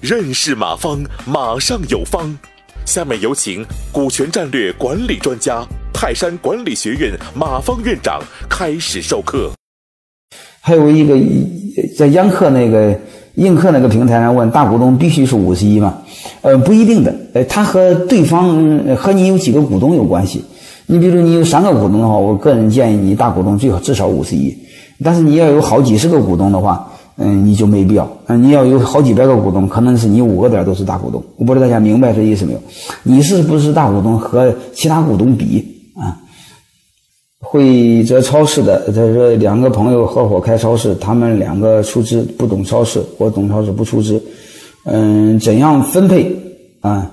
[0.00, 2.36] 认识马方，马上有方。
[2.86, 3.62] 下面有请
[3.92, 9.50] 股权战略管理专家、泰山管理学院马方院长开始授课。
[10.60, 11.14] 还有一个
[11.96, 12.98] 在央客那个
[13.34, 15.98] 映客那个平台上问大股东必须是五十一吗？
[16.40, 20.42] 呃，不一定的，呃，他和对方和你有几个股东有关系。
[20.86, 24.56] 你比如你有三个股东的话，我个人建议你大股东最好至少五十一。
[25.02, 26.92] 但是你要有好几十个股东的话。
[27.20, 28.08] 嗯，你就没必要。
[28.28, 31.20] 嗯，你要有好几百个股东，可能是你五个点都是大股东。
[31.36, 32.60] 我不知道大家明白这意思没有？
[33.02, 35.66] 你是不是大股东和其他股东比
[35.96, 36.14] 啊？
[37.40, 44.22] 会这超市的，他说两个朋友合伙开超市，他们两个出资不懂超市，我懂超市不出资。
[44.84, 46.32] 嗯，怎样分配
[46.82, 47.10] 啊？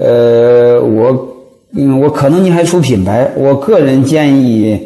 [0.00, 1.28] 呃，我
[1.76, 4.76] 嗯，我可能你还出品牌，我个人建议，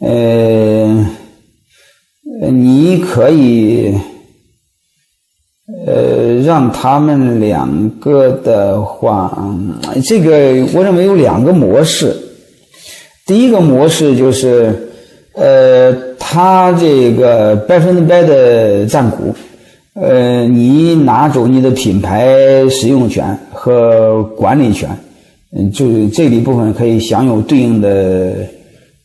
[0.00, 1.06] 呃。
[2.50, 3.94] 你可以，
[5.86, 9.36] 呃，让他们两个的话，
[10.04, 12.14] 这个我认为有两个模式。
[13.26, 14.90] 第一个模式就是，
[15.34, 19.34] 呃，他这个百分之百的占股，
[19.94, 22.36] 呃，你拿走你的品牌
[22.68, 24.90] 使用权和管理权，
[25.56, 28.32] 嗯，就是这一部分可以享有对应的。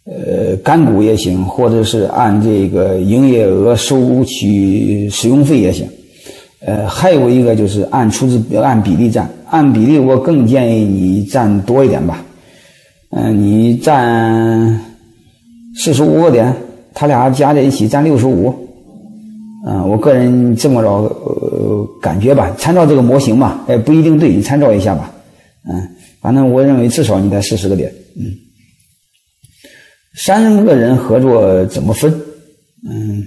[0.10, 5.88] 呃，干股也行，或者是按这个营业额收取使用费也行。
[6.62, 12.26] 呃，还有一个就是按出资按比例占，按比例我更建议你占多一点吧。
[13.12, 14.80] 嗯，你占
[15.76, 16.54] 四十五个点，
[16.94, 18.54] 他俩加在一起占六十五。
[19.68, 25.12] 嗯，我个人这么着呃感觉吧，参照这个模型吧，哎，不一定对，你参照一下吧。
[25.70, 25.88] 嗯，
[26.20, 27.94] 反正我认为至少你得四十个点。
[28.18, 28.49] 嗯。
[30.22, 32.14] 三个人合作怎么分？
[32.90, 33.26] 嗯，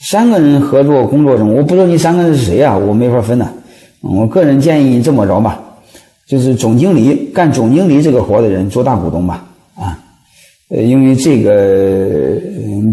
[0.00, 3.48] 三个人合作工作中，我不知道你三个人是谁啊，我没法分呢。
[4.00, 5.62] 我个人建议这么着吧，
[6.26, 9.46] 就是总经理干总经理这个活的人做大股东吧，
[9.76, 9.96] 啊，
[10.70, 12.36] 呃，因为这个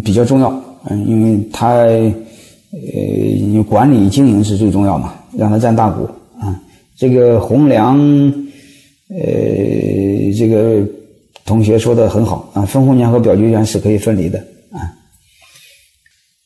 [0.06, 6.03] 比较重要，嗯，因为他呃管理经营是最重要嘛，让他占大股
[6.40, 6.56] 啊。
[6.96, 7.97] 这个洪良，
[9.09, 10.85] 呃，这个。
[11.51, 14.39] 同学说的很好啊，分红权和表决权是可以分离的
[14.72, 14.79] 啊。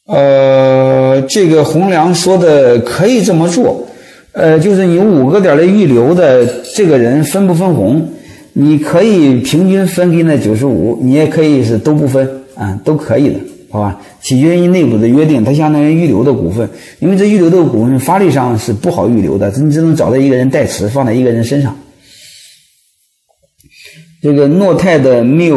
[0.08, 3.86] 呃，这个洪良说的可以这么做，
[4.32, 6.44] 呃，就是你五个点的预留的
[6.74, 8.10] 这个人分不分红，
[8.54, 13.40] 你可以平均分给那九十五，你也可以是都不分啊，都可以的，
[13.70, 14.02] 好吧？
[14.22, 16.68] 取决于内部的约定，它相当于预留的股份，
[16.98, 21.78] 因为这预留的股份法律上是不好预留的，你只能找到一个人代持，放在一个人身上。
[24.26, 25.56] 这个诺泰的缪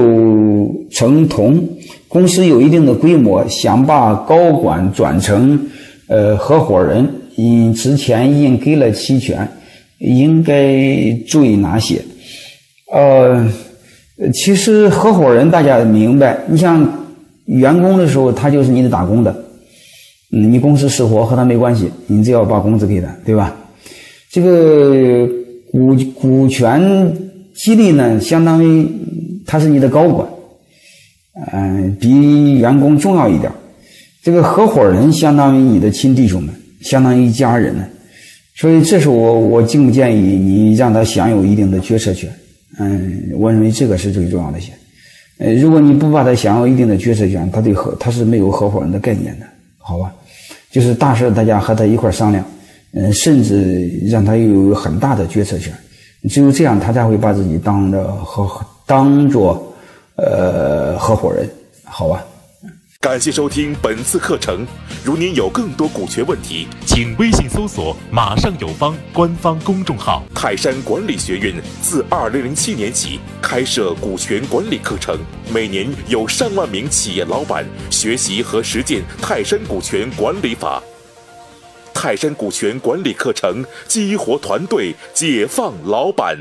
[0.91, 1.67] 成同
[2.07, 5.59] 公司有一定的规模，想把高管转成
[6.07, 7.09] 呃合伙人，
[7.39, 9.49] 嗯之前已经给了期权，
[9.97, 11.99] 应该注意哪些？
[12.93, 13.51] 呃，
[14.35, 16.87] 其实合伙人大家明白，你像
[17.47, 19.35] 员工的时候，他就是你的打工的，
[20.31, 23.57] 嗯，你公司死活和他没关系，你只要把工资给他，对吧？
[24.31, 25.27] 这个
[25.73, 27.11] 股股权。
[27.59, 28.89] 激励呢，相当于
[29.45, 30.29] 他是你的高管，
[31.53, 33.51] 嗯，比员工重要一点。
[34.23, 37.85] 这个合伙人相当于你的亲弟兄们，相当于家人呢。
[38.55, 42.31] 所以，这是我我建不建议你让他享有一定的决策权。
[42.79, 44.71] 嗯，我认为这个是最重要的些。
[45.39, 49.47] 呃，如果你不把他享有一定的决策权，他对合他是没有合伙人的概念的，
[49.79, 50.15] 好吧？
[50.71, 52.45] 就是大事大家和他一块商量，
[52.93, 55.73] 嗯，甚至让他有很大的决策权。
[56.29, 59.75] 只有这样，他才会把自己当着合当做
[60.17, 61.49] 呃合伙人，
[61.85, 62.25] 好吧？
[63.01, 64.67] 感谢收听本次课程。
[65.05, 70.25] 如您有更多股权问题，请微信搜索“马上有方”官方公众号。
[70.35, 75.17] 泰山管理学院自二零零七年起开设股权管理课程，
[75.55, 80.83] 每年有上万名企业老板学习和实践泰山股权管理法。
[82.01, 86.39] 泰山股权管理课程，激活团队，解放老板。